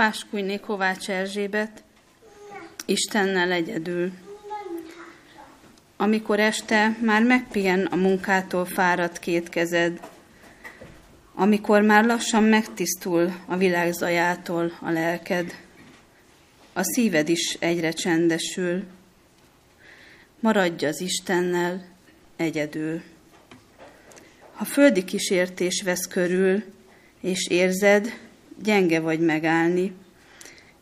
[0.00, 1.82] Páskújné Kovács Erzsébet,
[2.86, 4.12] Istennel egyedül.
[5.96, 10.00] Amikor este már megpihen a munkától fáradt két kezed,
[11.34, 15.54] amikor már lassan megtisztul a világ zajától a lelked,
[16.72, 18.84] a szíved is egyre csendesül,
[20.40, 21.84] maradj az Istennel
[22.36, 23.02] egyedül.
[24.52, 26.62] Ha földi kísértés vesz körül,
[27.20, 28.29] és érzed,
[28.62, 29.92] gyenge vagy megállni,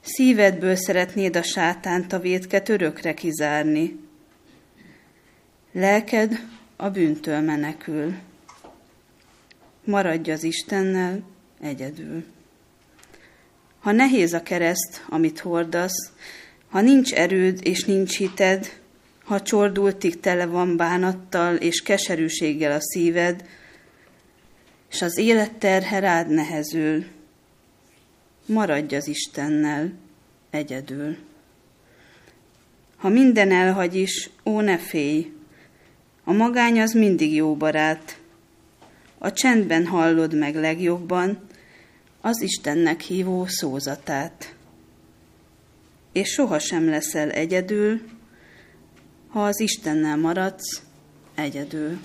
[0.01, 3.99] szívedből szeretnéd a sátánt a védket örökre kizárni.
[5.73, 6.41] Lelked
[6.77, 8.15] a bűntől menekül.
[9.85, 11.23] Maradj az Istennel
[11.61, 12.25] egyedül.
[13.79, 16.13] Ha nehéz a kereszt, amit hordasz,
[16.69, 18.81] ha nincs erőd és nincs hited,
[19.25, 23.49] ha csordultig tele van bánattal és keserűséggel a szíved,
[24.91, 27.05] és az élet terhe rád nehezül,
[28.49, 29.93] maradj az Istennel
[30.51, 31.17] egyedül.
[32.97, 35.33] Ha minden elhagy is, ó ne félj,
[36.25, 38.21] a magány az mindig jó barát.
[39.19, 41.39] A csendben hallod meg legjobban
[42.21, 44.55] az Istennek hívó szózatát.
[46.13, 48.01] És sohasem leszel egyedül,
[49.29, 50.83] ha az Istennel maradsz
[51.35, 51.99] egyedül.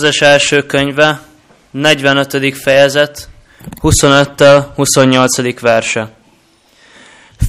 [0.00, 1.20] Mózes első könyve,
[1.70, 2.56] 45.
[2.56, 3.28] fejezet,
[3.80, 5.60] 25-től 28.
[5.60, 6.12] verse.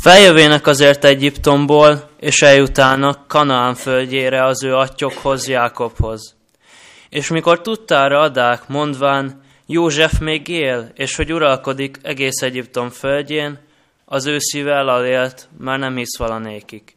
[0.02, 6.36] Feljövének azért Egyiptomból, és eljutálnak Kanaán földjére az ő atyokhoz, Jákobhoz.
[7.10, 13.60] És mikor tudtára adák, mondván, József még él, és hogy uralkodik egész Egyiptom földjén,
[14.06, 16.96] az ő szíve elalélt, már nem hisz valanékik.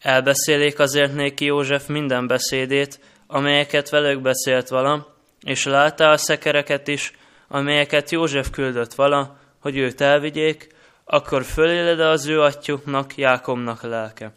[0.00, 2.98] Elbeszélik azért néki József minden beszédét,
[3.32, 7.12] amelyeket velük beszélt vala, és látta a szekereket is,
[7.48, 10.66] amelyeket József küldött vala, hogy őt elvigyék,
[11.04, 14.32] akkor fölélede az ő atyuknak, Jákomnak lelke.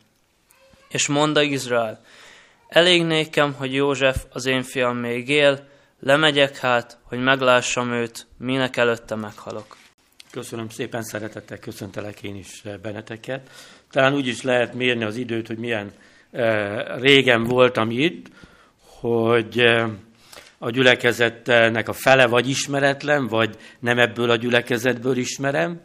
[0.89, 2.01] És mondta Izrael,
[2.67, 5.67] elég nékem, hogy József, az én fiam még él,
[5.99, 9.77] lemegyek hát, hogy meglássam őt, minek előtte meghalok.
[10.31, 13.49] Köszönöm szépen, szeretettel köszöntelek én is benneteket.
[13.91, 15.91] Talán úgy is lehet mérni az időt, hogy milyen
[16.31, 18.27] e, régen voltam itt,
[19.05, 19.89] hogy e,
[20.57, 25.81] a gyülekezetnek a fele vagy ismeretlen, vagy nem ebből a gyülekezetből ismerem,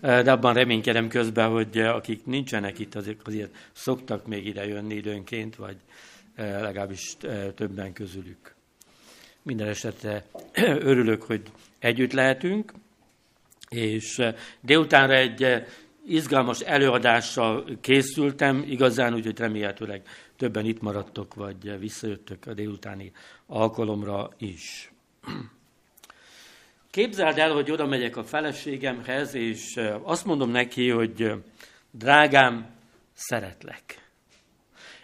[0.00, 4.94] e, de abban reménykedem közben, hogy akik nincsenek itt, azért, azért szoktak még ide jönni
[4.94, 5.76] időnként, vagy
[6.36, 7.16] legalábbis
[7.54, 8.54] többen közülük.
[9.42, 10.24] Minden esetre
[10.90, 11.42] örülök, hogy
[11.78, 12.72] együtt lehetünk,
[13.68, 14.22] és
[14.60, 15.64] délutánra egy
[16.06, 20.02] izgalmas előadással készültem, igazán úgy, hogy remélhetőleg
[20.36, 23.12] többen itt maradtok, vagy visszajöttök a délutáni
[23.46, 24.92] alkalomra is.
[26.90, 31.32] Képzeld el, hogy oda megyek a feleségemhez, és azt mondom neki, hogy
[31.90, 32.66] drágám,
[33.14, 34.10] szeretlek.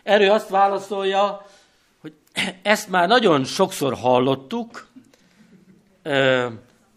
[0.02, 1.46] Erő azt válaszolja,
[2.00, 2.12] hogy
[2.62, 4.88] ezt már nagyon sokszor hallottuk,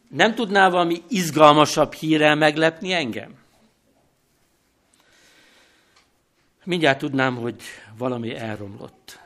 [0.10, 3.43] nem tudnál valami izgalmasabb hírrel meglepni engem?
[6.64, 7.56] Mindjárt tudnám, hogy
[7.98, 9.20] valami elromlott.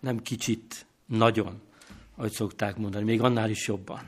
[0.00, 1.62] Nem kicsit, nagyon,
[2.16, 4.00] ahogy szokták mondani, még annál is jobban.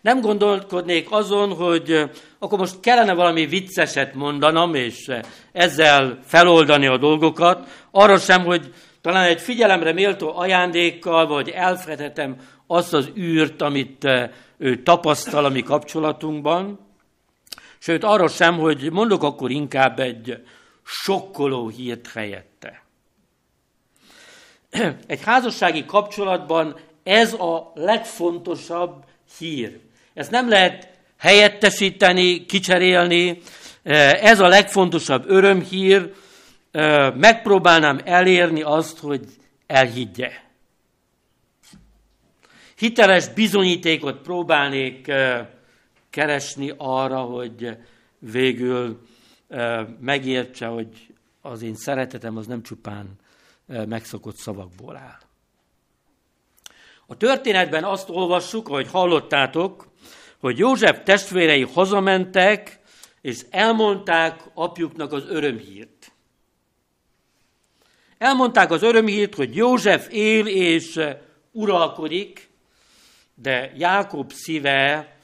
[0.00, 5.10] Nem gondolkodnék azon, hogy akkor most kellene valami vicceset mondanom, és
[5.52, 12.36] ezzel feloldani a dolgokat, arra sem, hogy talán egy figyelemre méltó ajándékkal, vagy elfedhetem
[12.66, 14.06] azt az űrt, amit
[14.56, 16.78] ő tapasztal a mi kapcsolatunkban,
[17.78, 20.42] sőt arra sem, hogy mondok akkor inkább egy
[20.84, 22.82] sokkoló hírt helyette.
[25.06, 29.04] Egy házassági kapcsolatban ez a legfontosabb
[29.38, 29.80] hír.
[30.14, 30.88] Ezt nem lehet
[31.18, 33.40] helyettesíteni, kicserélni.
[33.82, 36.14] Ez a legfontosabb örömhír.
[37.14, 39.24] Megpróbálnám elérni azt, hogy
[39.66, 40.32] elhiggye.
[42.76, 45.12] Hiteles bizonyítékot próbálnék
[46.10, 47.76] keresni arra, hogy
[48.18, 49.00] végül
[50.00, 53.18] megértse, hogy az én szeretetem az nem csupán
[53.66, 55.20] megszokott szavakból áll.
[57.06, 59.90] A történetben azt olvassuk, hogy hallottátok,
[60.38, 62.80] hogy József testvérei hazamentek,
[63.20, 66.12] és elmondták apjuknak az örömhírt.
[68.18, 71.00] Elmondták az örömhírt, hogy József él és
[71.50, 72.50] uralkodik,
[73.34, 75.16] de Jákob szíve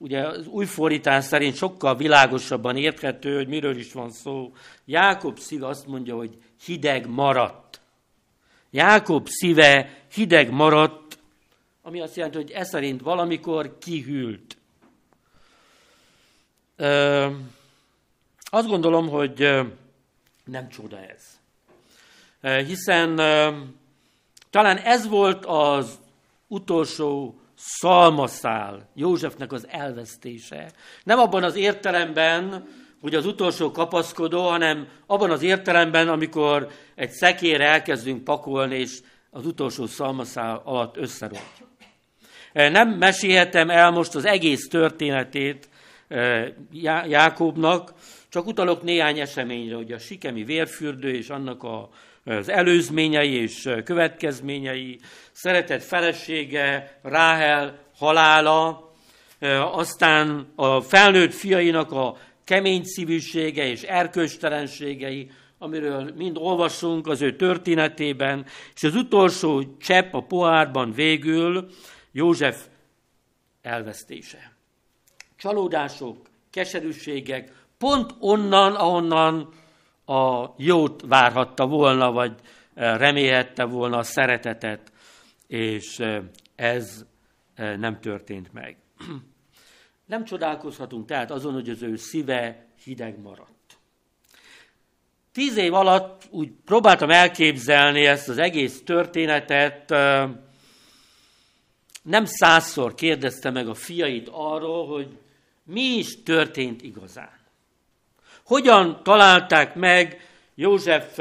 [0.00, 4.52] ugye az új fordítás szerint sokkal világosabban érthető, hogy miről is van szó.
[4.84, 7.80] Jákob szíve azt mondja, hogy hideg maradt.
[8.70, 11.18] Jákob szíve hideg maradt,
[11.82, 14.56] ami azt jelenti, hogy ez szerint valamikor kihűlt.
[16.76, 17.26] Ö,
[18.44, 19.38] azt gondolom, hogy
[20.44, 21.38] nem csoda ez.
[22.66, 23.16] Hiszen
[24.50, 25.98] talán ez volt az
[26.46, 30.70] utolsó szalmaszál, Józsefnek az elvesztése.
[31.04, 32.68] Nem abban az értelemben,
[33.00, 38.98] hogy az utolsó kapaszkodó, hanem abban az értelemben, amikor egy szekére elkezdünk pakolni, és
[39.30, 41.68] az utolsó szalmaszál alatt összerontja.
[42.52, 45.68] Nem mesélhetem el most az egész történetét
[46.08, 46.48] eh,
[47.08, 47.92] Jákobnak,
[48.28, 51.88] csak utalok néhány eseményre, hogy a sikemi vérfürdő és annak a
[52.24, 54.98] az előzményei és következményei,
[55.32, 58.92] szeretett felesége, Ráhel halála,
[59.72, 68.46] aztán a felnőtt fiainak a kemény szívűsége és erkölcstelenségei, amiről mind olvasunk az ő történetében,
[68.74, 71.68] és az utolsó csepp a pohárban végül
[72.12, 72.66] József
[73.62, 74.52] elvesztése.
[75.36, 76.16] Csalódások,
[76.50, 79.52] keserűségek, pont onnan, ahonnan
[80.10, 82.34] a jót várhatta volna, vagy
[82.74, 84.92] eh, remélhette volna a szeretetet,
[85.46, 86.22] és eh,
[86.54, 87.04] ez
[87.54, 88.76] eh, nem történt meg.
[90.06, 93.78] Nem csodálkozhatunk tehát azon, hogy az ő szíve hideg maradt.
[95.32, 99.90] Tíz év alatt úgy próbáltam elképzelni ezt az egész történetet,
[102.02, 105.18] nem százszor kérdezte meg a fiait arról, hogy
[105.64, 107.39] mi is történt igazán.
[108.50, 111.18] Hogyan találták meg József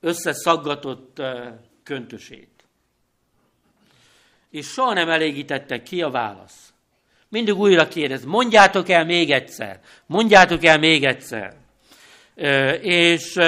[0.00, 1.22] összeszaggatott
[1.82, 2.64] köntösét?
[4.50, 6.72] És soha nem elégítette ki a válasz.
[7.28, 11.56] Mindig újra kérdez, mondjátok el még egyszer, mondjátok el még egyszer.
[12.82, 13.38] És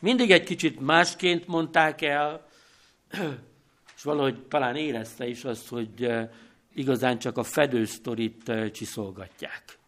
[0.00, 2.46] mindig egy kicsit másként mondták el,
[3.96, 6.12] és valahogy talán érezte is azt, hogy
[6.74, 9.80] igazán csak a fedősztorit csiszolgatják.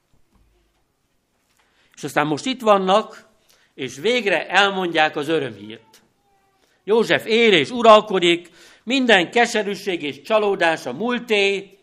[2.05, 3.29] És aztán most itt vannak,
[3.75, 6.03] és végre elmondják az örömhírt.
[6.85, 8.51] József él és uralkodik,
[8.83, 11.79] minden keserűség és csalódás a múlté,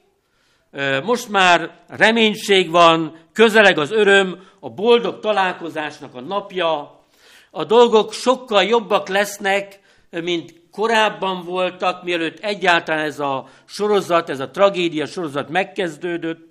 [1.04, 7.00] most már reménység van, közeleg az öröm, a boldog találkozásnak a napja,
[7.51, 14.50] a dolgok sokkal jobbak lesznek, mint korábban voltak, mielőtt egyáltalán ez a sorozat, ez a
[14.50, 16.50] tragédia sorozat megkezdődött.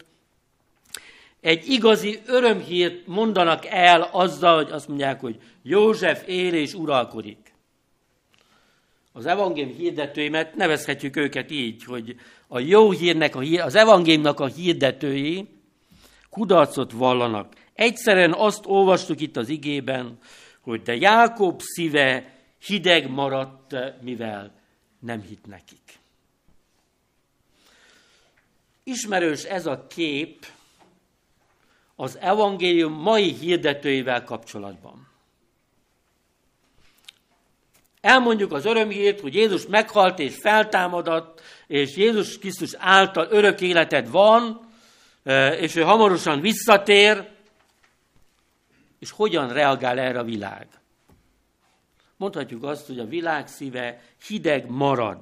[1.40, 7.52] Egy igazi örömhírt mondanak el azzal, hogy azt mondják, hogy József él és uralkodik.
[9.12, 12.16] Az evangélium hirdetőimet nevezhetjük őket így, hogy
[12.48, 15.48] a jó hírnek, az evangéliumnak a hirdetői
[16.30, 17.54] kudarcot vallanak.
[17.74, 20.18] Egyszerűen azt olvastuk itt az igében,
[20.60, 24.52] hogy de Jákob szíve hideg maradt, mivel
[24.98, 25.98] nem hit nekik.
[28.82, 30.46] Ismerős ez a kép
[32.00, 35.08] az evangélium mai hirdetőivel kapcsolatban.
[38.00, 44.70] Elmondjuk az örömhírt, hogy Jézus meghalt és feltámadott, és Jézus Krisztus által örök életed van,
[45.58, 47.28] és ő hamarosan visszatér,
[48.98, 50.66] és hogyan reagál erre a világ.
[52.16, 55.18] Mondhatjuk azt, hogy a világ szíve hideg marad.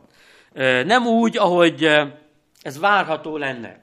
[0.84, 1.84] Nem úgy, ahogy
[2.62, 3.80] ez várható lenne.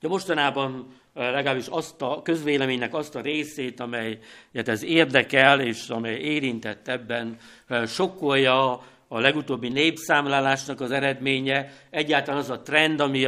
[0.00, 6.88] De mostanában legalábbis azt a közvéleménynek azt a részét, amelyet ez érdekel, és amely érintett
[6.88, 7.36] ebben,
[7.86, 13.24] sokkolja a legutóbbi népszámlálásnak az eredménye, egyáltalán az a trend, ami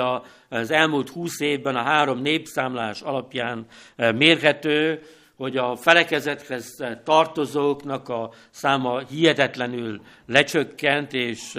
[0.48, 3.66] az elmúlt húsz évben a három népszámlás alapján
[3.96, 5.02] mérhető,
[5.36, 11.58] hogy a felekezethez tartozóknak a száma hihetetlenül lecsökkent, és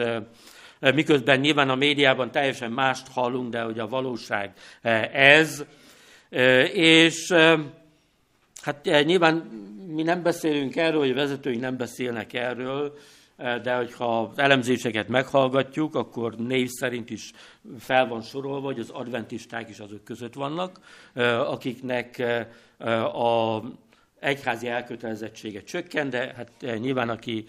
[0.80, 4.54] miközben nyilván a médiában teljesen mást hallunk, de hogy a valóság
[5.14, 5.66] ez.
[6.74, 7.34] És
[8.62, 9.36] hát nyilván
[9.88, 12.98] mi nem beszélünk erről, hogy vezetőink nem beszélnek erről,
[13.38, 17.32] de hogyha az elemzéseket meghallgatjuk, akkor név szerint is
[17.80, 20.80] fel van sorolva, hogy az adventisták is azok között vannak,
[21.46, 22.24] akiknek
[23.14, 23.62] a
[24.20, 27.46] egyházi elkötelezettsége csökken, de hát nyilván aki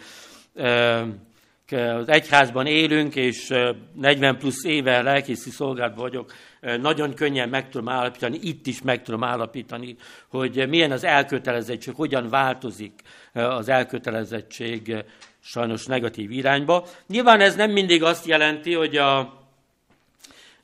[1.70, 3.54] az egyházban élünk, és
[3.92, 9.24] 40 plusz éve lelkészi szolgálatban vagyok, nagyon könnyen meg tudom állapítani, itt is meg tudom
[9.24, 9.96] állapítani,
[10.28, 12.92] hogy milyen az elkötelezettség, hogyan változik
[13.32, 15.04] az elkötelezettség
[15.40, 16.86] sajnos negatív irányba.
[17.06, 19.18] Nyilván ez nem mindig azt jelenti, hogy a,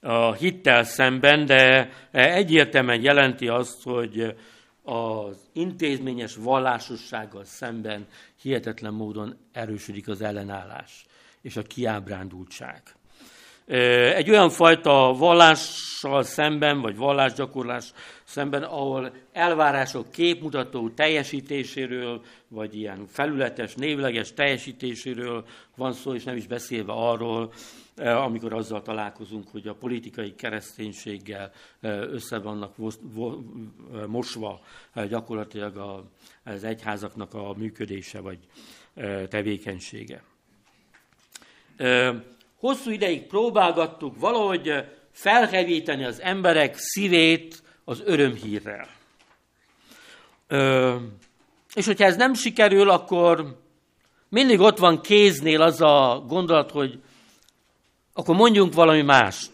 [0.01, 4.35] a hittel szemben, de egyértelműen jelenti azt, hogy
[4.83, 8.07] az intézményes vallásossággal szemben
[8.43, 11.07] hihetetlen módon erősödik az ellenállás
[11.41, 12.83] és a kiábrándultság.
[13.67, 17.93] Egy olyan fajta vallással szemben, vagy vallásgyakorlás
[18.25, 25.45] szemben, ahol elvárások képmutató teljesítéséről, vagy ilyen felületes, névleges teljesítéséről
[25.77, 27.53] van szó, és nem is beszélve arról,
[27.97, 32.75] amikor azzal találkozunk, hogy a politikai kereszténységgel össze vannak
[34.07, 34.61] mosva
[35.09, 36.05] gyakorlatilag
[36.45, 38.39] az egyházaknak a működése vagy
[39.29, 40.23] tevékenysége.
[42.65, 48.89] Hosszú ideig próbálgattuk valahogy felhevíteni az emberek szívét az örömhírrel.
[51.75, 53.59] És hogyha ez nem sikerül, akkor
[54.29, 56.99] mindig ott van kéznél az a gondolat, hogy
[58.13, 59.51] akkor mondjunk valami mást.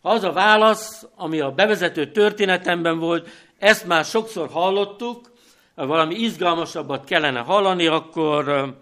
[0.00, 5.32] Az a válasz, ami a bevezető történetemben volt, ezt már sokszor hallottuk,
[5.74, 8.74] valami izgalmasabbat kellene hallani, akkor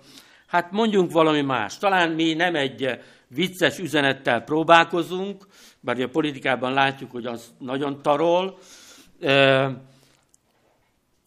[0.52, 1.78] hát mondjunk valami más.
[1.78, 5.47] Talán mi nem egy vicces üzenettel próbálkozunk,
[5.80, 8.59] bár a politikában látjuk, hogy az nagyon tarol,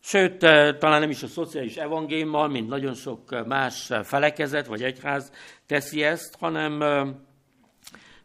[0.02, 0.38] Sőt,
[0.80, 5.32] talán nem is a szociális evangéliummal, mint nagyon sok más felekezet vagy egyház
[5.66, 6.84] teszi ezt, hanem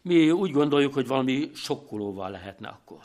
[0.03, 3.03] mi úgy gondoljuk, hogy valami sokkolóval lehetne akkor.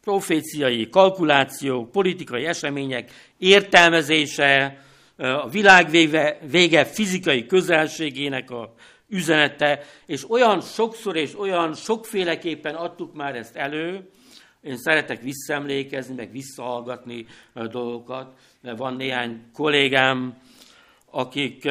[0.00, 4.84] Proféciai kalkulációk, politikai események értelmezése,
[5.20, 8.74] a világ vége, vége fizikai közelségének a
[9.08, 14.10] üzenete, és olyan sokszor és olyan sokféleképpen adtuk már ezt elő,
[14.60, 17.26] én szeretek visszaemlékezni, meg visszahallgatni
[17.70, 18.32] dolgokat,
[18.76, 20.38] van néhány kollégám,
[21.10, 21.68] akik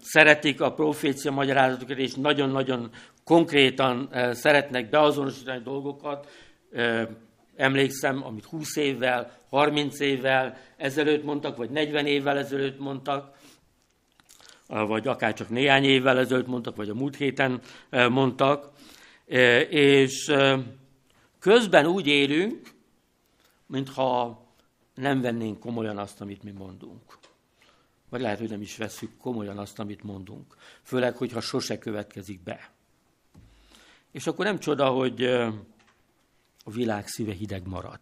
[0.00, 2.90] szeretik a profécia magyarázatokat, és nagyon-nagyon
[3.24, 6.28] konkrétan szeretnek beazonosítani dolgokat.
[7.56, 13.36] Emlékszem, amit 20 évvel, 30 évvel ezelőtt mondtak, vagy 40 évvel ezelőtt mondtak.
[14.66, 18.70] vagy akár csak néhány évvel ezelőtt mondtak, vagy a múlt héten mondtak,
[19.68, 20.32] és
[21.38, 22.70] közben úgy élünk,
[23.66, 24.42] mintha
[24.94, 27.18] nem vennénk komolyan azt, amit mi mondunk.
[28.08, 30.56] Vagy lehet, hogy nem is veszük komolyan azt, amit mondunk.
[30.82, 32.70] Főleg, hogyha sose következik be.
[34.10, 35.28] És akkor nem csoda, hogy
[36.64, 37.98] a világ szíve hideg marad.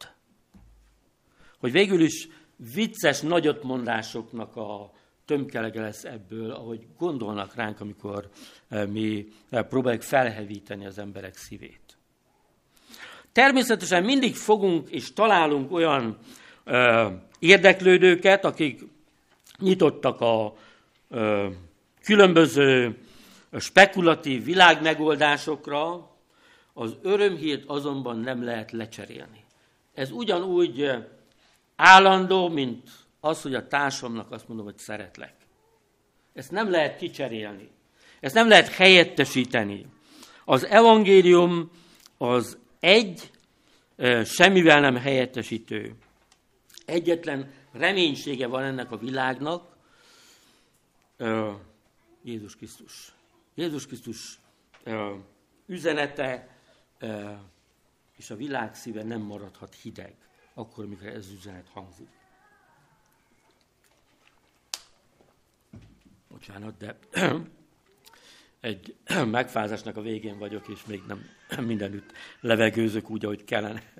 [1.59, 2.29] Hogy végül is
[2.75, 4.93] vicces nagyotmondásoknak a
[5.25, 8.31] tömkelege lesz ebből, ahogy gondolnak ránk, amikor
[8.89, 11.99] mi próbáljuk felhevíteni az emberek szívét.
[13.33, 16.19] Természetesen mindig fogunk és találunk olyan
[16.65, 17.07] ö,
[17.39, 18.83] érdeklődőket, akik
[19.59, 20.57] nyitottak a
[21.09, 21.49] ö,
[22.03, 22.99] különböző
[23.59, 26.10] spekulatív világmegoldásokra,
[26.73, 29.45] az örömhírt azonban nem lehet lecserélni.
[29.95, 30.91] Ez ugyanúgy
[31.77, 35.35] állandó, mint az, hogy a társamnak azt mondom, hogy szeretlek.
[36.33, 37.71] Ezt nem lehet kicserélni.
[38.21, 39.87] Ezt nem lehet helyettesíteni.
[40.45, 41.71] Az evangélium
[42.19, 43.31] az egy,
[44.25, 45.95] semmivel nem helyettesítő.
[46.85, 49.77] Egyetlen reménysége van ennek a világnak,
[52.23, 53.13] Jézus Krisztus.
[53.55, 54.39] Jézus Krisztus
[55.67, 56.49] üzenete
[58.17, 60.15] és a világ szíve nem maradhat hideg,
[60.55, 62.09] akkor, amikor ez üzenet hangzik.
[66.29, 66.99] Bocsánat, de
[68.61, 71.29] egy megfázásnak a végén vagyok, és még nem
[71.67, 73.93] mindenütt levegőzök úgy, ahogy kellene.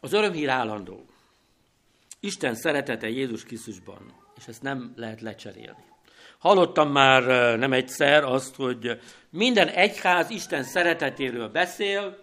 [0.00, 1.06] Az örömhír állandó.
[2.20, 5.93] Isten szeretete Jézus Krisztusban, és ezt nem lehet lecserélni.
[6.44, 7.22] Hallottam már
[7.58, 12.18] nem egyszer azt, hogy minden egyház Isten szeretetéről beszél,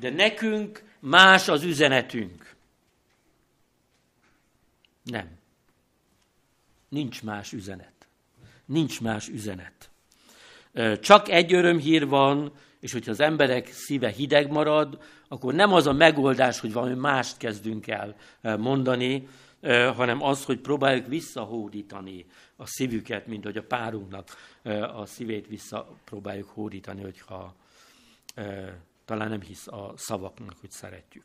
[0.00, 2.54] de nekünk más az üzenetünk.
[5.02, 5.28] Nem.
[6.88, 7.92] Nincs más üzenet.
[8.64, 9.90] Nincs más üzenet.
[11.00, 15.92] Csak egy örömhír van, és hogyha az emberek szíve hideg marad, akkor nem az a
[15.92, 19.28] megoldás, hogy valami mást kezdünk el mondani,
[19.96, 24.28] hanem az, hogy próbáljuk visszahódítani a szívüket, mint hogy a párunknak
[24.94, 27.54] a szívét visszapróbáljuk hódítani, hogyha
[29.04, 31.24] talán nem hisz a szavaknak, hogy szeretjük.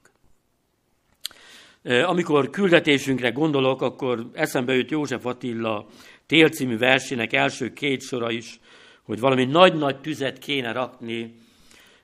[1.84, 5.88] Amikor küldetésünkre gondolok, akkor eszembe jut József Attila
[6.26, 8.60] Tél című versének első két sora is,
[9.04, 11.36] hogy valami nagy-nagy tüzet kéne rakni,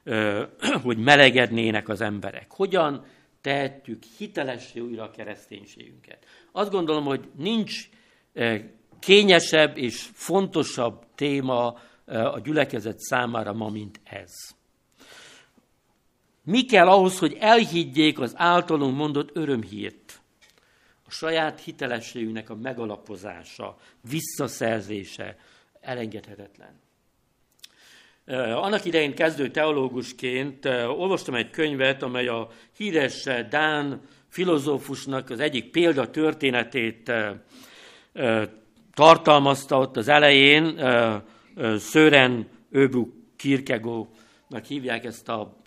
[0.83, 2.51] hogy melegednének az emberek.
[2.51, 3.05] Hogyan
[3.41, 6.25] tehetjük hitelessé újra a kereszténységünket?
[6.51, 7.89] Azt gondolom, hogy nincs
[8.99, 14.31] kényesebb és fontosabb téma a gyülekezet számára ma, mint ez.
[16.43, 20.21] Mi kell ahhoz, hogy elhiggyék az általunk mondott örömhírt?
[21.05, 23.77] A saját hitelességünknek a megalapozása,
[24.09, 25.37] visszaszerzése
[25.81, 26.86] elengedhetetlen.
[28.35, 30.65] Annak idején kezdő teológusként
[30.97, 37.11] olvastam egy könyvet, amely a híres Dán filozófusnak az egyik példa történetét
[38.93, 40.79] tartalmazta ott az elején.
[41.79, 45.57] Sören Öbu Kierkegaardnak hívják ezt a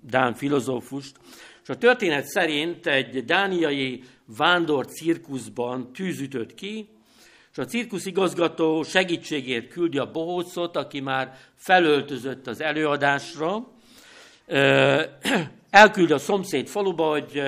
[0.00, 1.16] Dán filozófust.
[1.62, 4.02] És a történet szerint egy dániai
[4.36, 6.88] vándor cirkuszban tűz ütött ki,
[7.52, 13.66] és a cirkusz igazgató segítségért küldi a bohócot, aki már felöltözött az előadásra,
[15.70, 17.42] elküldi a szomszéd faluba, hogy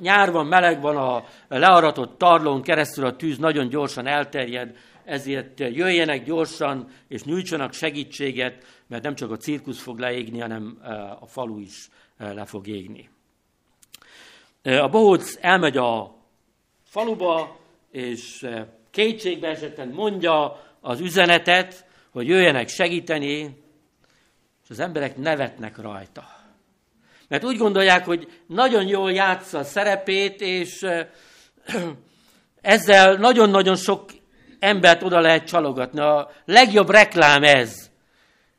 [0.00, 6.24] nyár van, meleg van, a learatott tarlón keresztül a tűz nagyon gyorsan elterjed, ezért jöjjenek
[6.24, 10.78] gyorsan, és nyújtsanak segítséget, mert nem csak a cirkusz fog leégni, hanem
[11.20, 13.10] a falu is le fog égni.
[14.62, 16.14] A bohóc elmegy a
[16.84, 17.58] faluba,
[17.90, 18.46] és
[18.90, 23.58] kétségbe esetten mondja az üzenetet, hogy jöjjenek segíteni,
[24.64, 26.38] és az emberek nevetnek rajta.
[27.28, 30.86] Mert úgy gondolják, hogy nagyon jól játsza a szerepét, és
[32.60, 34.10] ezzel nagyon-nagyon sok
[34.58, 36.00] embert oda lehet csalogatni.
[36.00, 37.90] A legjobb reklám ez.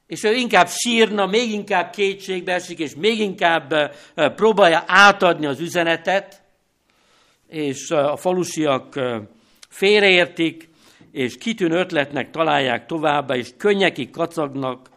[0.08, 6.42] És ő inkább sírna, még inkább kétségbe esik, és még inkább próbálja átadni az üzenetet,
[7.48, 9.00] és a falusiak
[9.72, 10.70] félreértik,
[11.12, 14.90] és kitűnő ötletnek találják továbbá, és könnyekig kacagnak,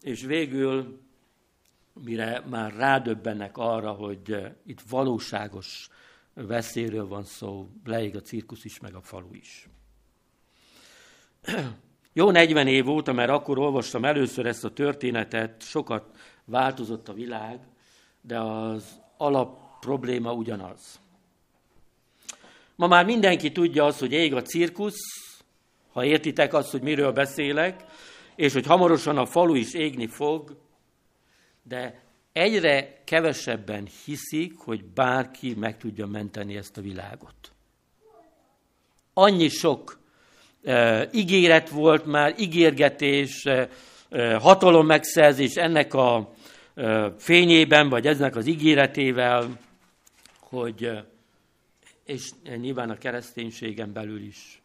[0.00, 1.00] és végül,
[2.04, 5.88] mire már rádöbbennek arra, hogy itt valóságos
[6.34, 9.68] veszélyről van szó, leég a cirkusz is, meg a falu is.
[12.12, 17.60] Jó 40 év óta, mert akkor olvastam először ezt a történetet, sokat változott a világ,
[18.20, 21.00] de az alap probléma ugyanaz.
[22.80, 25.00] Ma már mindenki tudja azt, hogy ég a cirkusz,
[25.92, 27.84] ha értitek azt, hogy miről beszélek,
[28.36, 30.56] és hogy hamarosan a falu is égni fog,
[31.62, 37.52] de egyre kevesebben hiszik, hogy bárki meg tudja menteni ezt a világot.
[39.14, 39.98] Annyi sok
[40.62, 43.68] e, ígéret volt már, ígérgetés, e,
[44.38, 46.32] hatalom megszerzés ennek a
[46.74, 49.58] e, fényében, vagy eznek az ígéretével,
[50.40, 51.18] hogy, e,
[52.10, 54.62] és nyilván a kereszténységen belül is.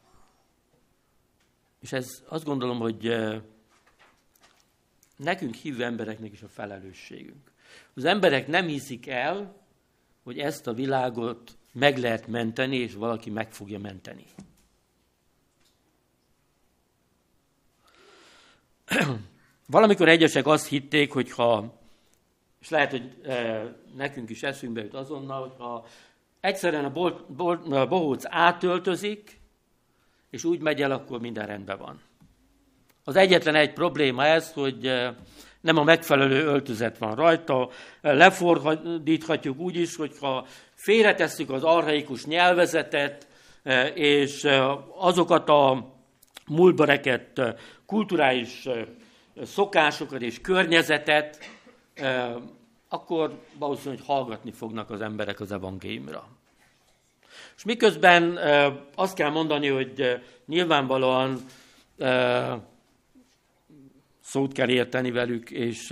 [1.81, 3.15] És ez azt gondolom, hogy
[5.15, 7.51] nekünk hívő embereknek is a felelősségünk.
[7.93, 9.63] Az emberek nem hiszik el,
[10.23, 14.25] hogy ezt a világot meg lehet menteni, és valaki meg fogja menteni.
[19.67, 21.79] Valamikor egyesek azt hitték, hogy ha,
[22.61, 23.21] és lehet, hogy
[23.95, 25.87] nekünk is eszünkbe jut azonnal, hogy ha
[26.45, 27.25] egyszerűen a, bol,
[27.89, 29.39] bohóc átöltözik,
[30.29, 32.01] és úgy megy el, akkor minden rendben van.
[33.03, 35.15] Az egyetlen egy probléma ez, hogy e,
[35.61, 37.69] nem a megfelelő öltözet van rajta,
[38.01, 43.27] lefordíthatjuk úgy is, hogyha félretesszük az arhaikus nyelvezetet,
[43.63, 44.47] e, és
[44.97, 45.93] azokat a
[46.47, 46.99] múltba
[47.85, 48.67] kulturális
[49.43, 51.39] szokásokat és környezetet,
[52.89, 56.34] akkor valószínűleg hallgatni fognak az emberek az evangéliumra.
[57.55, 58.39] És miközben
[58.95, 61.39] azt kell mondani, hogy nyilvánvalóan
[64.21, 65.91] szót kell érteni velük, és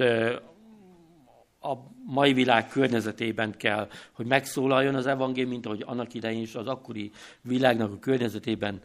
[1.60, 6.68] a mai világ környezetében kell, hogy megszólaljon az evangélium, mint ahogy annak idején is az
[6.68, 8.82] akkori világnak a környezetében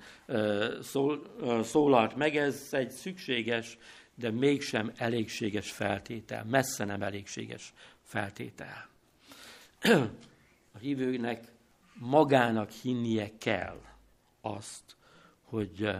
[0.82, 1.22] szól,
[1.62, 2.36] szólalt meg.
[2.36, 3.78] Ez egy szükséges,
[4.14, 8.88] de mégsem elégséges feltétel, messze nem elégséges feltétel.
[10.74, 11.44] A hívőnek
[11.98, 13.80] magának hinnie kell
[14.40, 14.96] azt,
[15.42, 15.90] hogy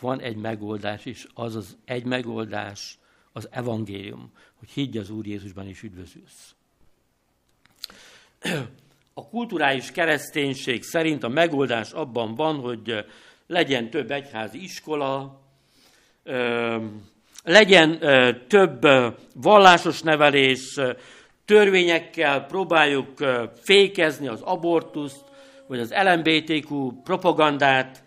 [0.00, 2.98] van egy megoldás, és az az egy megoldás
[3.32, 6.54] az evangélium, hogy higgy az Úr Jézusban és üdvözülsz.
[9.14, 13.04] A kulturális kereszténység szerint a megoldás abban van, hogy
[13.46, 15.40] legyen több egyházi iskola,
[17.44, 17.98] legyen
[18.48, 18.86] több
[19.34, 20.78] vallásos nevelés,
[21.48, 23.08] törvényekkel próbáljuk
[23.62, 25.24] fékezni az abortuszt,
[25.66, 28.02] vagy az LMBTQ propagandát,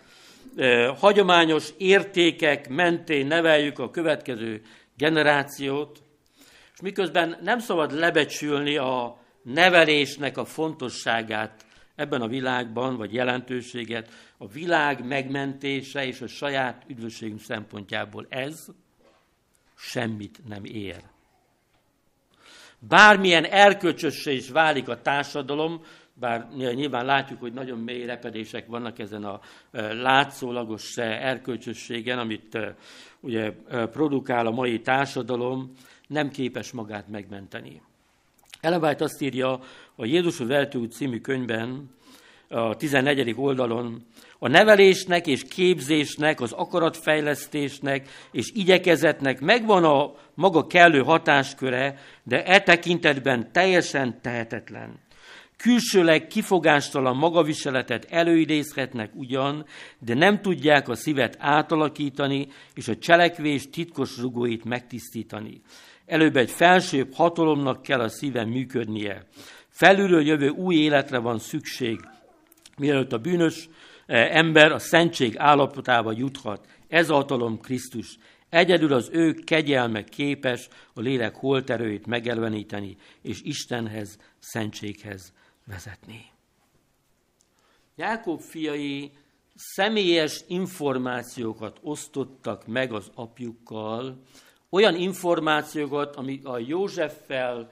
[0.99, 4.61] hagyományos értékek mentén neveljük a következő
[4.97, 6.01] generációt,
[6.73, 14.47] és miközben nem szabad lebecsülni a nevelésnek a fontosságát ebben a világban, vagy jelentőséget, a
[14.47, 18.65] világ megmentése és a saját üdvösségünk szempontjából ez
[19.75, 21.01] semmit nem ér.
[22.87, 25.81] Bármilyen erkölcsössé is válik a társadalom,
[26.13, 29.39] bár nyilván látjuk, hogy nagyon mély repedések vannak ezen a
[29.91, 32.57] látszólagos erkölcsösségen, amit
[33.19, 35.71] ugye produkál a mai társadalom,
[36.07, 37.81] nem képes magát megmenteni.
[38.59, 39.59] Elevát azt írja
[39.95, 41.89] a Jézushoz Veltő című könyvben,
[42.47, 43.33] a 14.
[43.37, 44.05] oldalon,
[44.43, 52.59] a nevelésnek és képzésnek, az akaratfejlesztésnek és igyekezetnek megvan a maga kellő hatásköre, de e
[52.59, 54.99] tekintetben teljesen tehetetlen.
[55.57, 59.65] Külsőleg kifogástalan magaviseletet előidézhetnek ugyan,
[59.99, 65.61] de nem tudják a szívet átalakítani, és a cselekvés titkos rugóit megtisztítani.
[66.05, 69.25] Előbb egy felsőbb hatalomnak kell a szíven működnie.
[69.69, 71.99] Felülről jövő új életre van szükség,
[72.77, 73.69] mielőtt a bűnös
[74.05, 76.67] ember a szentség állapotába juthat.
[76.87, 78.17] Ez a hatalom Krisztus.
[78.49, 85.33] Egyedül az ő kegyelme képes a lélek holterőit megelveníteni, és Istenhez, szentséghez
[85.65, 86.25] vezetni.
[87.95, 89.11] Jákob fiai
[89.55, 94.21] személyes információkat osztottak meg az apjukkal,
[94.69, 97.71] olyan információkat, amik a Józseffel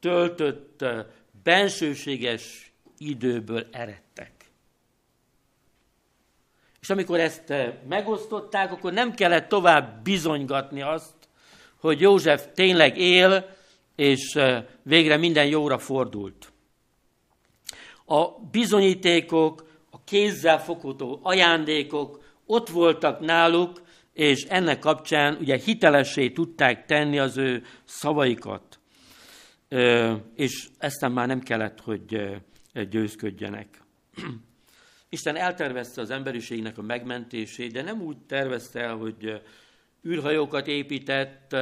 [0.00, 0.84] töltött
[1.42, 4.35] bensőséges időből eredtek.
[6.86, 7.52] És amikor ezt
[7.88, 11.14] megosztották, akkor nem kellett tovább bizonygatni azt,
[11.80, 13.56] hogy József tényleg él,
[13.96, 14.38] és
[14.82, 16.52] végre minden jóra fordult
[18.06, 26.86] a bizonyítékok, a kézzel fogható ajándékok ott voltak náluk, és ennek kapcsán ugye hitelessé tudták
[26.86, 28.78] tenni az ő szavaikat.
[30.34, 32.40] És ezt már nem kellett, hogy
[32.90, 33.68] győzködjenek.
[35.08, 39.42] Isten eltervezte az emberiségnek a megmentését, de nem úgy tervezte el, hogy
[40.06, 41.56] űrhajókat épített,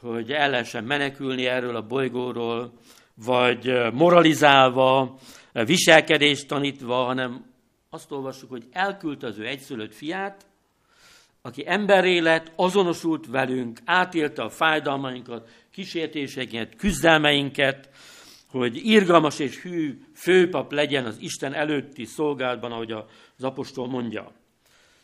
[0.00, 2.72] hogy el lehessen menekülni erről a bolygóról,
[3.14, 5.18] vagy moralizálva,
[5.52, 7.44] viselkedést tanítva, hanem
[7.90, 10.46] azt olvassuk, hogy elküldte az ő egyszülött fiát,
[11.42, 17.88] aki emberé lett, azonosult velünk, átélte a fájdalmainkat, kísértéseinket, küzdelmeinket,
[18.60, 23.04] hogy irgalmas és hű főpap legyen az Isten előtti szolgálatban, ahogy az
[23.44, 24.32] apostol mondja.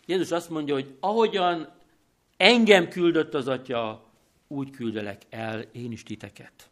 [0.07, 1.69] Jézus azt mondja, hogy ahogyan
[2.37, 4.07] engem küldött az Atya,
[4.49, 6.71] úgy küldelek el én is titeket.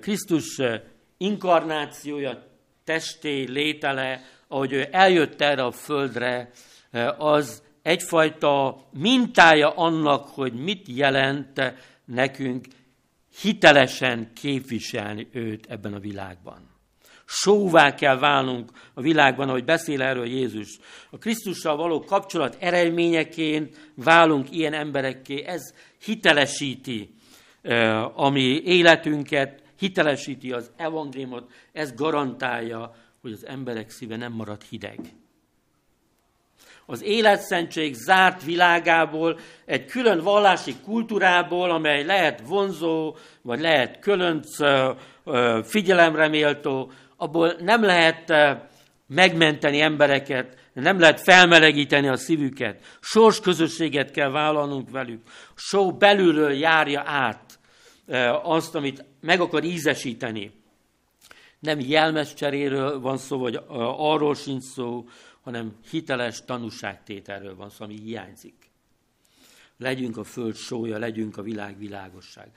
[0.00, 0.60] Krisztus
[1.16, 2.46] inkarnációja,
[2.84, 6.50] testé, létele, ahogy ő eljött erre a földre,
[7.18, 12.66] az egyfajta mintája annak, hogy mit jelent nekünk
[13.40, 16.74] hitelesen képviselni őt ebben a világban.
[17.24, 20.78] Sóvá kell válnunk a világban, ahogy beszél erről Jézus.
[21.10, 25.44] A Krisztussal való kapcsolat eredményeként válunk ilyen emberekké.
[25.44, 27.14] Ez hitelesíti
[28.14, 34.98] a mi életünket, hitelesíti az evangéliumot, ez garantálja, hogy az emberek szíve nem marad hideg.
[36.86, 44.56] Az életszentség zárt világából, egy külön vallási kultúrából, amely lehet vonzó, vagy lehet kölönc,
[45.62, 48.32] figyelemre méltó, abból nem lehet
[49.06, 52.98] megmenteni embereket, nem lehet felmelegíteni a szívüket.
[53.00, 55.20] Sors közösséget kell vállalnunk velük.
[55.54, 57.58] Só belülről járja át
[58.42, 60.52] azt, amit meg akar ízesíteni.
[61.58, 63.60] Nem jelmes cseréről van szó, vagy
[63.96, 65.04] arról sincs szó,
[65.46, 68.70] hanem hiteles tanúságtételről van szó, ami hiányzik.
[69.76, 72.50] Legyünk a föld sója, legyünk a világ világosság.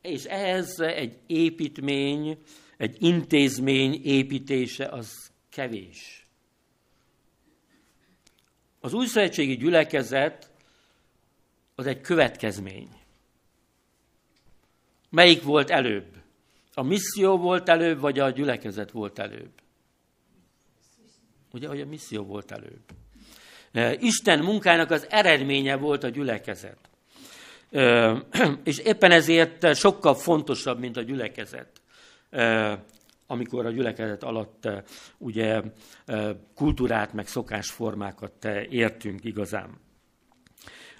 [0.00, 2.38] És ehhez egy építmény,
[2.76, 6.26] egy intézmény építése az kevés.
[8.80, 10.50] Az újszövetségi gyülekezet
[11.74, 12.88] az egy következmény.
[15.10, 16.16] Melyik volt előbb?
[16.74, 19.64] A misszió volt előbb, vagy a gyülekezet volt előbb?
[21.56, 22.82] Ugye, hogy a misszió volt előbb.
[24.00, 26.78] Isten munkának az eredménye volt a gyülekezet.
[28.64, 31.80] És éppen ezért sokkal fontosabb, mint a gyülekezet
[33.26, 34.68] amikor a gyülekezet alatt
[35.18, 35.62] ugye
[36.54, 39.78] kultúrát, meg szokásformákat értünk igazán.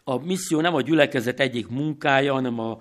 [0.04, 2.80] A misszió nem a gyülekezet egyik munkája, hanem a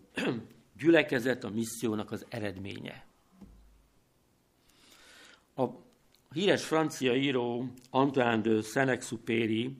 [0.80, 3.04] gyülekezet a missziónak az eredménye.
[5.56, 5.64] A
[6.34, 9.76] híres francia író Antoine de Saint-Exupéry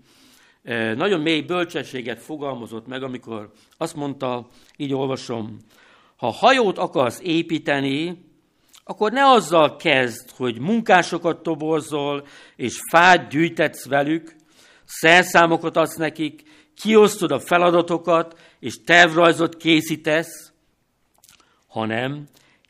[0.94, 5.56] nagyon mély bölcsességet fogalmazott meg, amikor azt mondta, így olvasom,
[6.16, 8.24] ha hajót akarsz építeni,
[8.84, 14.36] akkor ne azzal kezd, hogy munkásokat toborzol, és fát gyűjtetsz velük,
[14.84, 16.42] szerszámokat adsz nekik,
[16.74, 20.52] kiosztod a feladatokat, és tervrajzot készítesz,
[21.66, 22.26] hanem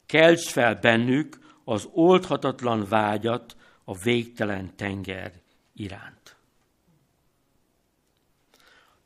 [0.07, 3.55] kelts fel bennük az oldhatatlan vágyat
[3.91, 5.33] a végtelen tenger
[5.73, 6.37] iránt.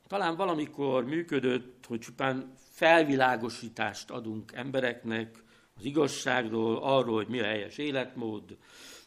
[0.07, 5.43] Talán valamikor működött, hogy csupán felvilágosítást adunk embereknek
[5.77, 8.57] az igazságról, arról, hogy mi a helyes életmód,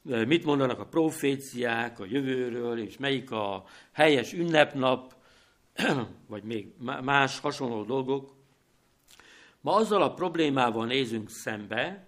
[0.01, 5.15] mit mondanak a proféciák a jövőről, és melyik a helyes ünnepnap,
[6.27, 8.33] vagy még más hasonló dolgok.
[9.61, 12.07] Ma azzal a problémával nézünk szembe,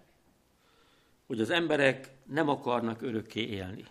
[1.27, 3.85] hogy az emberek nem akarnak örökké élni.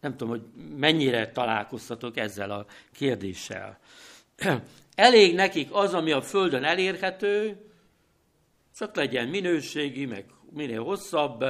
[0.00, 0.42] Nem tudom, hogy
[0.76, 3.78] mennyire találkoztatok ezzel a kérdéssel.
[4.94, 7.56] Elég nekik az, ami a Földön elérhető,
[8.76, 11.44] csak legyen minőségi, meg minél hosszabb,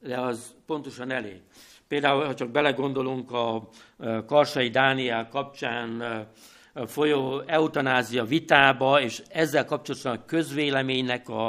[0.00, 1.40] de az pontosan elég.
[1.88, 3.68] Például, ha csak belegondolunk a
[4.26, 6.26] Karsai Dániel kapcsán
[6.86, 11.46] folyó eutanázia vitába, és ezzel kapcsolatban a közvéleménynek a,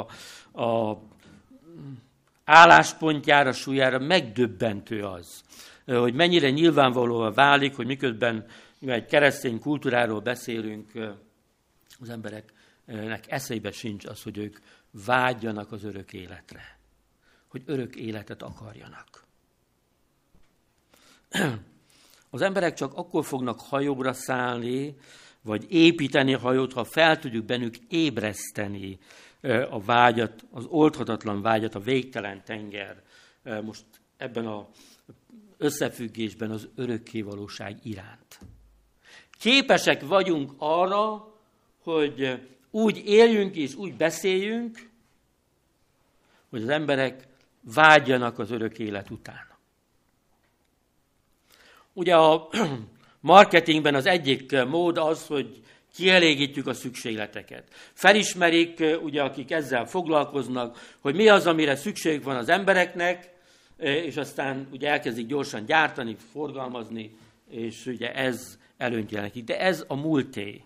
[0.62, 0.98] a
[2.44, 5.42] álláspontjára, súlyára megdöbbentő az,
[5.86, 8.46] hogy mennyire nyilvánvalóan válik, hogy miközben
[8.80, 10.90] egy keresztény kultúráról beszélünk,
[12.00, 14.58] az embereknek eszébe sincs az, hogy ők
[15.06, 16.78] vágyjanak az örök életre,
[17.48, 19.24] hogy örök életet akarjanak.
[22.30, 24.96] Az emberek csak akkor fognak hajóra szállni,
[25.42, 28.98] vagy építeni hajót, ha fel tudjuk bennük ébreszteni
[29.70, 33.02] a vágyat, az oldhatatlan vágyat, a végtelen tenger.
[33.62, 33.84] Most
[34.16, 34.64] ebben az
[35.56, 38.38] összefüggésben az örökkévalóság iránt.
[39.30, 41.34] Képesek vagyunk arra,
[41.82, 44.90] hogy úgy éljünk és úgy beszéljünk,
[46.50, 47.26] hogy az emberek
[47.60, 49.50] vágyjanak az örök élet után.
[51.92, 52.48] Ugye a
[53.20, 55.62] marketingben az egyik mód az, hogy
[55.94, 57.64] kielégítjük a szükségleteket.
[57.92, 63.30] Felismerik, ugye, akik ezzel foglalkoznak, hogy mi az, amire szükség van az embereknek,
[63.78, 67.16] és aztán ugye elkezdik gyorsan gyártani, forgalmazni,
[67.50, 69.44] és ugye ez előnyt jelent.
[69.44, 70.62] De ez a múlté.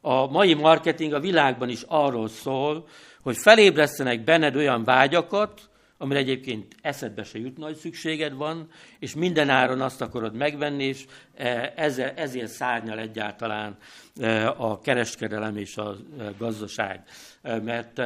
[0.00, 2.88] A mai marketing a világban is arról szól,
[3.22, 9.48] hogy felébresztenek benned olyan vágyakat, amire egyébként eszedbe se jut nagy szükséged van, és minden
[9.48, 13.76] áron azt akarod megvenni, és e, ezzel, ezért szárnyal egyáltalán
[14.20, 17.04] e, a kereskedelem és a e, gazdaság.
[17.42, 18.02] Mert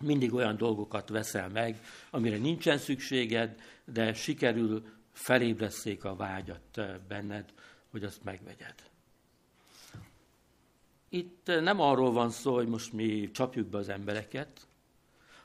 [0.00, 7.44] mindig olyan dolgokat veszel meg, amire nincsen szükséged, de sikerül felébreszték a vágyat benned,
[7.90, 8.74] hogy azt megvegyed.
[11.08, 14.68] Itt nem arról van szó, hogy most mi csapjuk be az embereket,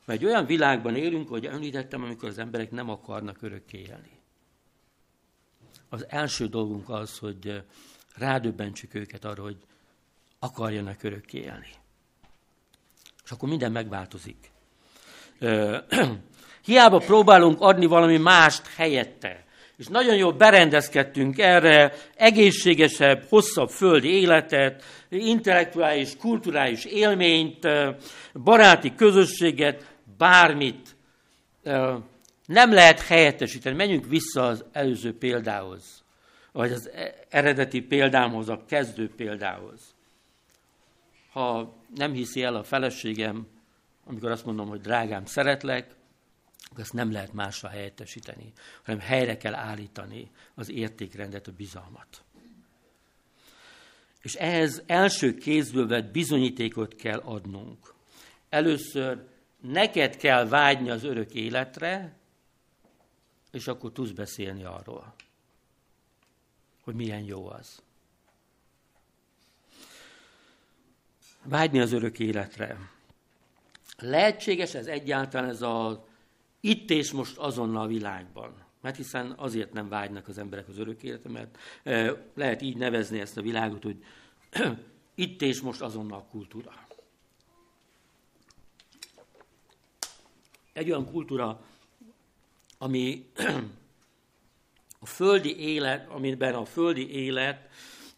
[0.05, 4.19] mert egy olyan világban élünk, hogy említettem, amikor az emberek nem akarnak örökké élni.
[5.89, 7.63] Az első dolgunk az, hogy
[8.15, 9.57] rádöbbentsük őket arra, hogy
[10.39, 11.69] akarjanak örökké élni.
[13.23, 14.51] És akkor minden megváltozik.
[16.65, 19.43] Hiába próbálunk adni valami mást helyette.
[19.77, 27.67] És nagyon jól berendezkedtünk erre, egészségesebb, hosszabb földi életet, intellektuális, kulturális élményt,
[28.33, 30.95] baráti közösséget, bármit
[32.45, 33.75] nem lehet helyettesíteni.
[33.75, 36.03] Menjünk vissza az előző példához,
[36.51, 36.89] vagy az
[37.29, 39.95] eredeti példámhoz, a kezdő példához.
[41.31, 43.47] Ha nem hiszi el a feleségem,
[44.05, 45.95] amikor azt mondom, hogy drágám, szeretlek,
[46.77, 52.23] ezt nem lehet másra helyettesíteni, hanem helyre kell állítani az értékrendet, a bizalmat.
[54.21, 57.93] És ehhez első kézből vett bizonyítékot kell adnunk.
[58.49, 59.23] Először
[59.67, 62.15] neked kell vágyni az örök életre,
[63.51, 65.13] és akkor tudsz beszélni arról,
[66.83, 67.81] hogy milyen jó az.
[71.43, 72.77] Vágyni az örök életre.
[73.97, 75.99] Lehetséges ez egyáltalán ez az
[76.59, 78.63] itt és most azonnal a világban.
[78.81, 81.57] Mert hiszen azért nem vágynak az emberek az örök életre, mert
[82.33, 84.03] lehet így nevezni ezt a világot, hogy
[85.15, 86.84] itt és most azonnal kultúra.
[90.75, 91.61] Egy olyan kultúra,
[92.77, 93.25] ami
[94.99, 97.69] a földi élet, amiben a földi élet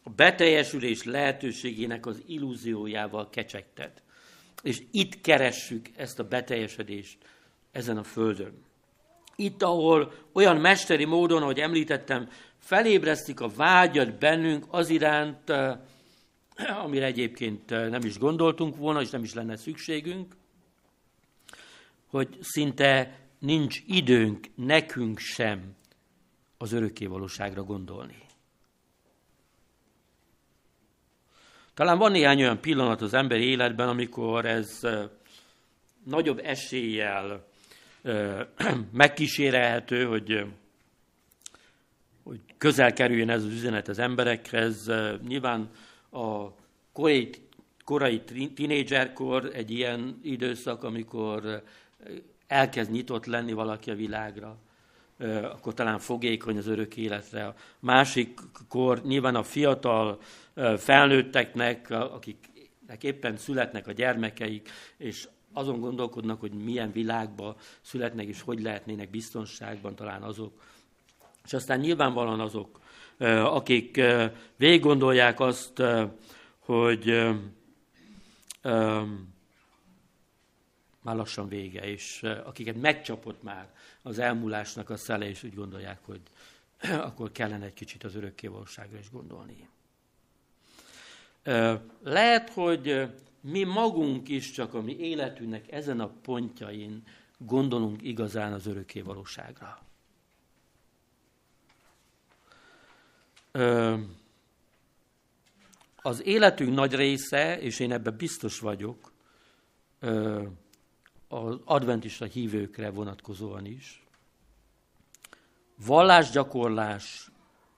[0.03, 4.01] a beteljesülés lehetőségének az illúziójával kecsegtet.
[4.61, 7.17] És itt keressük ezt a beteljesedést
[7.71, 8.65] ezen a földön.
[9.35, 15.77] Itt, ahol olyan mesteri módon, ahogy említettem, felébresztik a vágyat bennünk az iránt, eh,
[16.83, 20.35] amire egyébként eh, nem is gondoltunk volna, és nem is lenne szükségünk,
[22.07, 25.75] hogy szinte nincs időnk nekünk sem
[26.57, 28.25] az örökkévalóságra gondolni.
[31.73, 34.87] Talán van néhány olyan pillanat az emberi életben, amikor ez
[36.03, 37.47] nagyobb eséllyel
[38.91, 40.45] megkísérelhető, hogy,
[42.23, 44.91] hogy közel kerüljön ez az üzenet az emberekhez.
[45.27, 45.69] Nyilván
[46.11, 46.47] a
[46.91, 47.29] korai,
[47.83, 48.21] korai
[48.55, 51.63] tinédzserkor egy ilyen időszak, amikor
[52.47, 54.57] elkezd nyitott lenni valaki a világra,
[55.43, 57.45] akkor talán fogékony az örök életre.
[57.45, 60.19] A másik kor nyilván a fiatal
[60.77, 68.61] felnőtteknek, akiknek éppen születnek a gyermekeik, és azon gondolkodnak, hogy milyen világba születnek, és hogy
[68.61, 70.61] lehetnének biztonságban talán azok.
[71.45, 72.79] És aztán nyilvánvalóan azok,
[73.43, 74.01] akik
[74.55, 75.83] végig gondolják azt,
[76.59, 77.27] hogy
[81.07, 86.21] már lassan vége, és akiket megcsapott már az elmúlásnak a szele, és úgy gondolják, hogy
[87.07, 89.67] akkor kellene egy kicsit az örökkévalóságra is gondolni.
[92.03, 93.07] Lehet, hogy
[93.41, 97.03] mi magunk is csak a mi életünknek ezen a pontjain
[97.37, 99.81] gondolunk igazán az örökkévalóságra.
[106.01, 109.11] Az életünk nagy része, és én ebben biztos vagyok,
[111.27, 114.03] az adventista hívőkre vonatkozóan is.
[115.85, 117.31] Vallásgyakorlás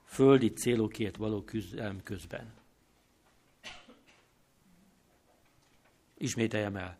[0.05, 2.53] földi célokért való küzdelem közben.
[6.17, 6.97] Ismételjem el.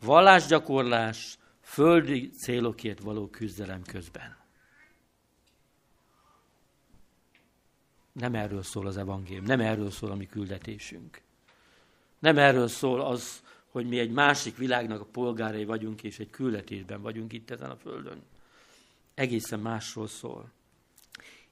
[0.00, 4.38] Vallásgyakorlás földi célokért való küzdelem közben.
[8.12, 11.22] Nem erről szól az evangélium, nem erről szól a mi küldetésünk.
[12.18, 17.02] Nem erről szól az, hogy mi egy másik világnak a polgárai vagyunk, és egy küldetésben
[17.02, 18.22] vagyunk itt ezen a földön.
[19.14, 20.50] Egészen másról szól.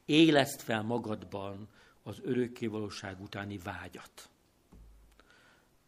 [0.05, 1.69] Éleszt fel magadban
[2.03, 4.29] az örökkévalóság utáni vágyat.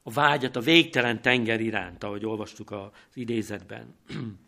[0.03, 3.95] A vágyat a végtelen tenger iránt, ahogy olvastuk az idézetben.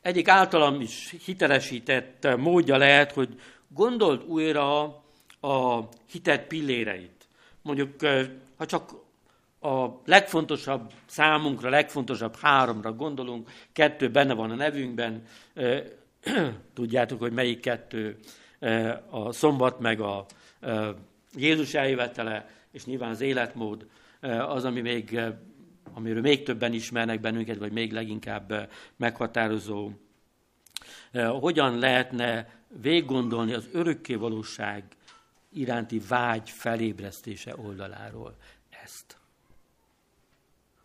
[0.00, 4.82] Egyik általam is hitelesített módja lehet, hogy gondold újra
[5.40, 7.28] a hitet pilléreit.
[7.62, 8.00] Mondjuk,
[8.56, 8.92] ha csak
[9.62, 15.22] a legfontosabb számunkra, legfontosabb háromra gondolunk, kettő benne van a nevünkben,
[16.74, 18.18] tudjátok, hogy melyik kettő
[19.10, 20.26] a szombat, meg a
[21.34, 23.86] Jézus eljövetele, és nyilván az életmód
[24.48, 25.20] az, ami még,
[25.94, 29.90] amiről még többen ismernek bennünket, vagy még leginkább meghatározó.
[31.40, 32.50] Hogyan lehetne
[32.80, 34.84] végiggondolni az örökkévalóság
[35.52, 38.36] iránti vágy felébresztése oldaláról
[38.82, 39.21] ezt?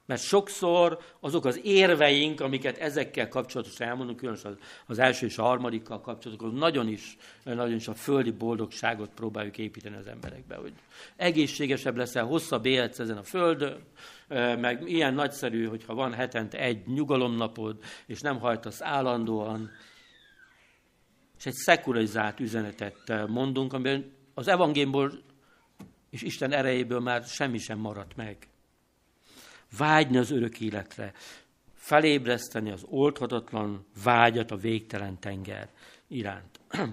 [0.08, 6.01] Mert sokszor azok az érveink, amiket ezekkel kapcsolatosan elmondunk, különösen az, első és a harmadikkal
[6.01, 10.74] kapcsolatosan, nagyon is, nagyon is a földi boldogságot próbáljuk építeni az emberekbe, hogy
[11.16, 13.84] egészségesebb leszel, hosszabb életsz ezen a földön,
[14.60, 19.72] meg ilyen nagyszerű, hogyha van hetente egy nyugalomnapod, és nem hajtasz állandóan,
[21.38, 25.12] és egy szekularizált üzenetet mondunk, amiben az evangéliumból
[26.10, 28.38] és Isten erejéből már semmi sem maradt meg
[29.78, 31.13] vágyni az örök életre,
[31.76, 35.70] felébreszteni az oldhatatlan vágyat a végtelen tenger
[36.07, 36.59] iránt.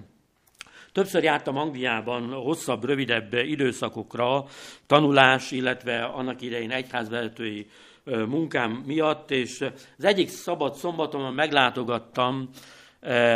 [0.93, 4.45] Többször jártam Angliában hosszabb, rövidebb időszakokra,
[4.87, 7.71] tanulás, illetve annak idején egyházvezetői
[8.05, 9.61] munkám miatt, és
[9.99, 12.49] az egyik szabad szombaton meglátogattam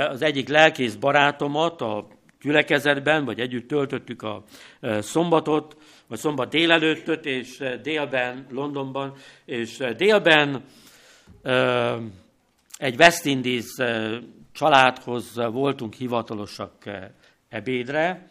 [0.08, 2.06] az egyik lelkész barátomat a
[2.42, 4.44] gyülekezetben, vagy együtt töltöttük a
[5.00, 5.76] szombatot,
[6.06, 9.14] vagy szombat délelőttöt, és délben, Londonban,
[9.44, 10.64] és délben
[12.76, 13.74] egy West Indies
[14.52, 16.72] családhoz voltunk hivatalosak
[17.48, 18.28] ebédre.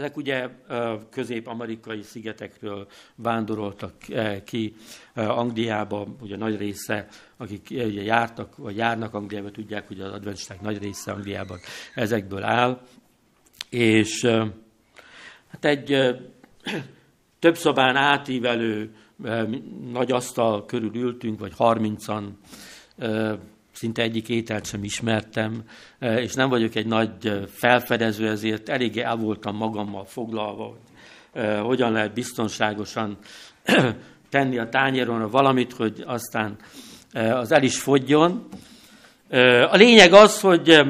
[0.00, 0.48] Ezek ugye
[1.10, 3.92] közép-amerikai szigetekről vándoroltak
[4.44, 4.74] ki
[5.14, 10.78] Angliába, ugye nagy része, akik ugye jártak, vagy járnak Angliába, tudják, hogy az adventisták nagy
[10.78, 11.58] része Angliában
[11.94, 12.80] ezekből áll.
[13.70, 14.24] És
[15.48, 15.96] hát egy
[17.38, 18.94] több szobán átívelő
[19.92, 22.38] nagy asztal körül ültünk, vagy harmincan,
[23.80, 25.62] szinte egyik ételt sem ismertem,
[25.98, 32.14] és nem vagyok egy nagy felfedező, ezért eléggé el voltam magammal foglalva, hogy hogyan lehet
[32.14, 33.18] biztonságosan
[34.30, 36.56] tenni a tányéron valamit, hogy aztán
[37.12, 38.48] az el is fogjon.
[39.70, 40.80] A lényeg az, hogy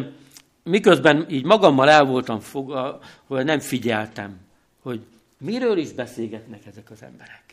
[0.62, 4.36] miközben így magammal el voltam fogva, hogy nem figyeltem,
[4.82, 5.00] hogy
[5.38, 7.44] miről is beszélgetnek ezek az emberek.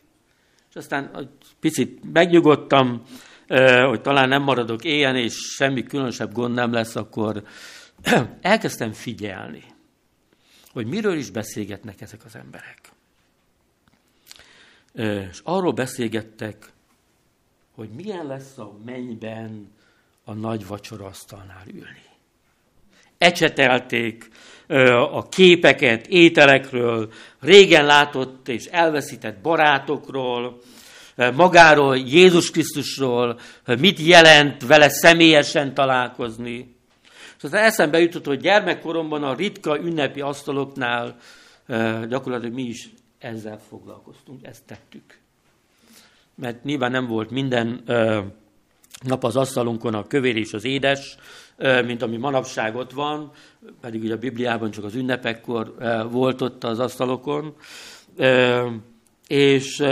[0.70, 1.30] És aztán egy
[1.60, 3.02] picit megnyugodtam,
[3.88, 7.44] hogy talán nem maradok éjjel, és semmi különösebb gond nem lesz, akkor
[8.42, 9.64] elkezdtem figyelni,
[10.72, 12.92] hogy miről is beszélgetnek ezek az emberek.
[15.32, 16.72] És arról beszélgettek,
[17.76, 19.72] hogy milyen lesz a mennyben
[20.24, 20.66] a nagy
[21.00, 22.06] asztalnál ülni.
[23.18, 24.30] Ecsetelték
[25.12, 30.62] a képeket ételekről, régen látott és elveszített barátokról,
[31.36, 33.40] magáról, Jézus Krisztusról,
[33.80, 36.76] mit jelent vele személyesen találkozni.
[37.38, 41.18] És aztán eszembe jutott, hogy gyermekkoromban a ritka ünnepi asztaloknál
[42.10, 42.90] gyakorlatilag mi is
[43.20, 45.18] ezzel foglalkoztunk, ezt tettük.
[46.36, 47.84] Mert nyilván nem volt minden
[49.04, 51.18] nap az asztalunkon a kövér és az édes,
[51.86, 53.32] mint ami manapság ott van,
[53.82, 55.76] pedig ugye a Bibliában csak az ünnepekkor
[56.12, 57.56] volt ott az asztalokon.
[59.28, 59.84] És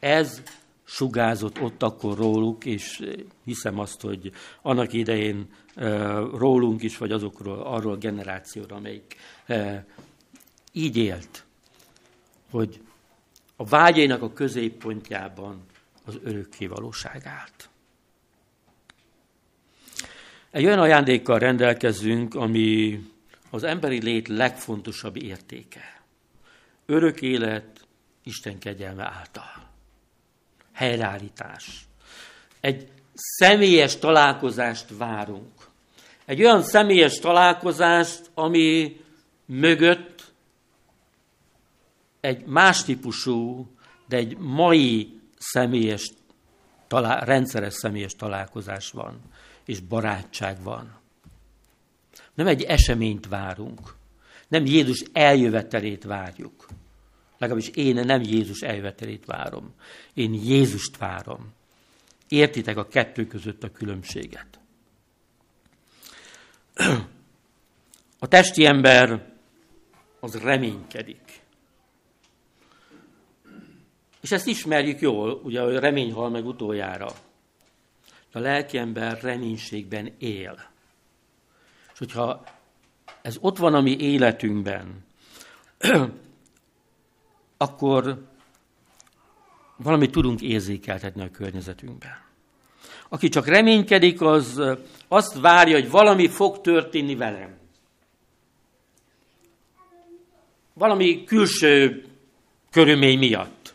[0.00, 0.42] ez
[0.84, 3.02] sugázott ott akkor róluk, és
[3.44, 4.32] hiszem azt, hogy
[4.62, 5.48] annak idején
[6.34, 9.16] rólunk is, vagy azokról, arról a generációra, amelyik
[10.72, 11.44] így élt,
[12.50, 12.80] hogy
[13.56, 15.60] a vágyainak a középpontjában
[16.04, 17.68] az örökké valóság állt.
[20.50, 23.00] Egy olyan ajándékkal rendelkezünk, ami
[23.50, 26.02] az emberi lét legfontosabb értéke.
[26.86, 27.86] Örök élet
[28.22, 29.69] Isten kegyelme által.
[30.80, 31.86] Helyreállítás.
[32.60, 35.52] Egy személyes találkozást várunk.
[36.24, 39.00] Egy olyan személyes találkozást, ami
[39.46, 40.32] mögött
[42.20, 43.70] egy más típusú,
[44.08, 46.12] de egy mai személyes,
[46.86, 49.20] talál, rendszeres személyes találkozás van
[49.64, 50.98] és barátság van.
[52.34, 53.94] Nem egy eseményt várunk.
[54.48, 56.66] Nem Jézus eljövetelét várjuk.
[57.40, 59.74] Legalábbis én nem Jézus eljövetelét várom.
[60.14, 61.52] Én Jézust várom.
[62.28, 64.60] Értitek a kettő között a különbséget.
[68.18, 69.32] A testi ember
[70.20, 71.40] az reménykedik.
[74.20, 77.08] És ezt ismerjük jól, ugye a remény hal meg utoljára.
[78.32, 80.70] A lelki ember reménységben él.
[81.92, 82.44] És hogyha
[83.22, 85.04] ez ott van a mi életünkben,
[87.62, 88.22] akkor
[89.76, 92.18] valamit tudunk érzékeltetni a környezetünkben.
[93.08, 94.62] Aki csak reménykedik, az
[95.08, 97.58] azt várja, hogy valami fog történni velem.
[100.72, 102.04] Valami külső
[102.70, 103.74] körülmény miatt.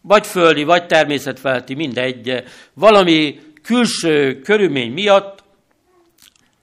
[0.00, 2.44] Vagy földi, vagy természetfelti, mindegy.
[2.72, 5.44] Valami külső körülmény miatt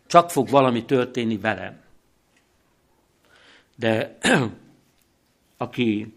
[0.07, 1.81] csak fog valami történni velem.
[3.75, 4.17] De
[5.57, 6.13] aki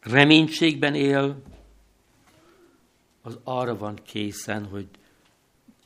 [0.00, 1.42] reménységben él,
[3.22, 4.88] az arra van készen, hogy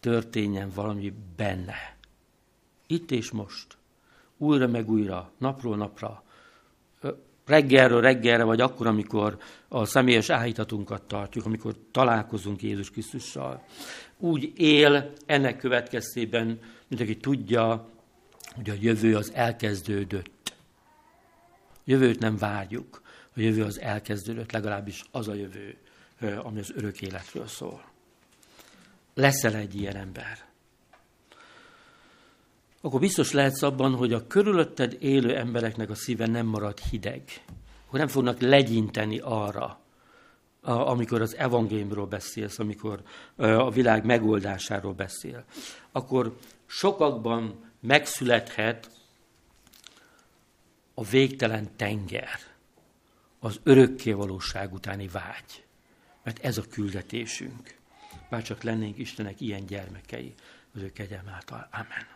[0.00, 1.96] történjen valami benne.
[2.86, 3.76] Itt és most.
[4.36, 6.22] Újra meg újra, napról napra.
[7.46, 9.38] Reggelről reggelre, vagy akkor, amikor
[9.68, 13.64] a személyes áhítatunkat tartjuk, amikor találkozunk Jézus Krisztussal.
[14.18, 16.58] Úgy él ennek következtében,
[16.88, 17.88] mint aki tudja,
[18.54, 20.54] hogy a jövő az elkezdődött.
[21.84, 23.02] Jövőt nem várjuk,
[23.36, 25.76] a jövő az elkezdődött, legalábbis az a jövő,
[26.42, 27.84] ami az örök életről szól.
[29.14, 30.38] Leszel egy ilyen ember.
[32.80, 37.22] Akkor biztos lehetsz abban, hogy a körülötted élő embereknek a szíve nem marad hideg.
[37.86, 39.78] Hogy nem fognak legyinteni arra,
[40.60, 43.02] amikor az evangéliumról beszélsz, amikor
[43.36, 45.44] a világ megoldásáról beszél.
[45.92, 48.90] Akkor sokakban megszülethet
[50.94, 52.38] a végtelen tenger,
[53.44, 55.64] az örökké valóság utáni vágy.
[56.22, 57.74] Mert ez a küldetésünk.
[58.30, 60.34] Bár csak lennénk Istenek ilyen gyermekei,
[60.74, 61.68] az ő kegyelm által.
[61.72, 62.06] Amen.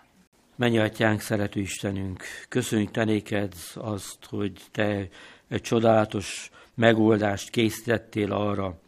[0.57, 5.09] Menj, atyánk, szerető Istenünk, köszönjük te néked azt, hogy te
[5.49, 8.81] egy csodálatos megoldást készítettél arra,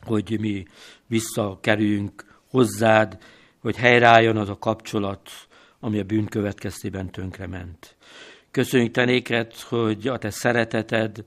[0.00, 0.66] hogy mi
[1.06, 3.22] visszakerüljünk hozzád,
[3.58, 5.30] hogy helyreálljon az a kapcsolat,
[5.80, 7.96] ami a bűn következtében tönkrement.
[8.50, 11.24] Köszönjük te néked, hogy a te szereteted,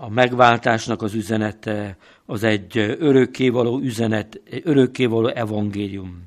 [0.00, 1.96] a megváltásnak az üzenete,
[2.26, 6.24] az egy örökkévaló üzenet, örökkévaló evangélium.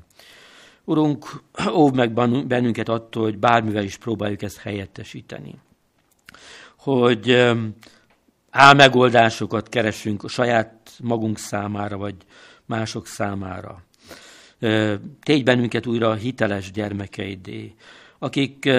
[0.84, 2.12] Urunk, óv meg
[2.46, 5.54] bennünket attól, hogy bármivel is próbáljuk ezt helyettesíteni.
[6.76, 7.50] Hogy
[8.50, 12.14] álmegoldásokat keresünk a saját magunk számára, vagy
[12.64, 13.82] mások számára.
[15.22, 17.74] Tégy bennünket újra hiteles gyermekeidé,
[18.18, 18.70] akik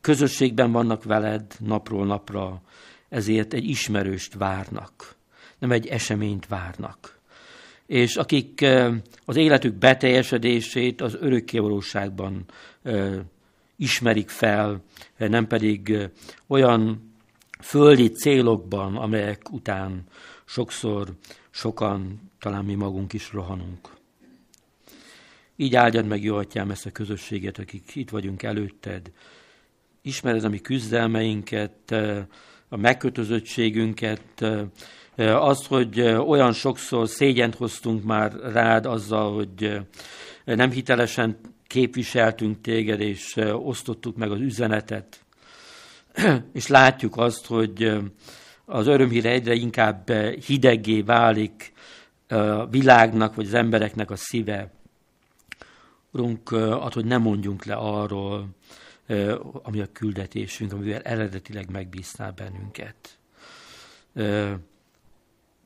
[0.00, 2.60] közösségben vannak veled napról napra,
[3.16, 5.16] ezért egy ismerőst várnak,
[5.58, 7.18] nem egy eseményt várnak.
[7.86, 8.66] És akik
[9.24, 12.44] az életük beteljesedését az örökkévalóságban
[13.76, 14.82] ismerik fel,
[15.16, 15.96] nem pedig
[16.46, 17.12] olyan
[17.60, 20.04] földi célokban, amelyek után
[20.44, 21.08] sokszor
[21.50, 23.94] sokan, talán mi magunk is rohanunk.
[25.56, 29.10] Így áldjad meg, jó atyám, ezt a közösséget, akik itt vagyunk előtted.
[30.02, 31.94] Ismered a mi küzdelmeinket,
[32.68, 34.44] a megkötözöttségünket,
[35.16, 39.80] az, hogy olyan sokszor szégyent hoztunk már rád azzal, hogy
[40.44, 45.20] nem hitelesen képviseltünk téged, és osztottuk meg az üzenetet,
[46.52, 47.96] és látjuk azt, hogy
[48.64, 50.10] az örömhíre egyre inkább
[50.46, 51.72] hideggé válik
[52.28, 54.70] a világnak, vagy az embereknek a szíve.
[56.10, 58.48] Urunk, ad, hogy ne mondjunk le arról,
[59.62, 63.18] ami a küldetésünk, amivel eredetileg megbíztál bennünket.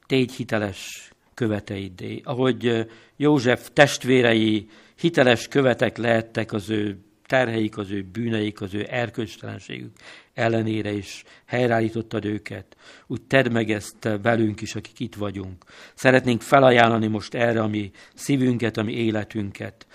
[0.06, 2.20] Tégy hiteles követeidé.
[2.24, 2.86] Ahogy
[3.16, 4.68] József testvérei
[4.98, 9.92] hiteles követek lehettek az ő terheik, az ő bűneik, az ő erkölcstelenségük
[10.40, 12.76] ellenére is helyreállítottad őket.
[13.06, 15.64] Úgy tedd meg ezt velünk is, akik itt vagyunk.
[15.94, 19.86] Szeretnénk felajánlani most erre a mi szívünket, a mi életünket.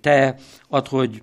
[0.00, 0.36] Te
[0.68, 1.22] ad, hogy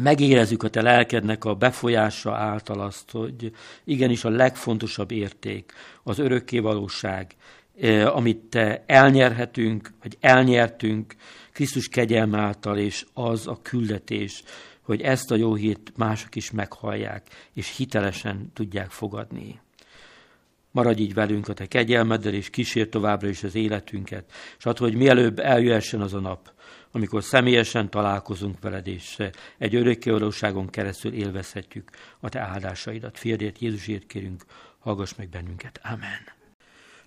[0.00, 3.52] megérezzük a te lelkednek a befolyása által azt, hogy
[3.84, 5.72] igenis a legfontosabb érték
[6.02, 7.34] az örökkévalóság,
[8.06, 11.14] amit te elnyerhetünk, vagy elnyertünk
[11.52, 14.42] Krisztus kegyelm által, és az a küldetés,
[14.80, 19.60] hogy ezt a jó hírt mások is meghallják, és hitelesen tudják fogadni.
[20.70, 24.94] Maradj így velünk a te kegyelmeddel, és kísér továbbra is az életünket, és add, hogy
[24.94, 26.52] mielőbb eljöhessen az a nap,
[26.92, 29.16] amikor személyesen találkozunk veled, és
[29.58, 31.90] egy örökkévalóságon keresztül élvezhetjük
[32.20, 33.18] a te áldásaidat.
[33.18, 34.44] Fiadért, Jézusért kérünk,
[34.78, 35.80] hallgass meg bennünket.
[35.82, 36.40] Amen.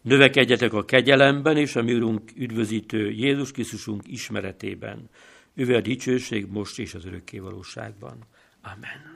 [0.02, 5.10] Növekedjetek a kegyelemben és a mi Urunk üdvözítő Jézus Krisztusunk ismeretében.
[5.54, 8.18] Ővel a dicsőség most és az örökkévalóságban.
[8.62, 9.16] Amen.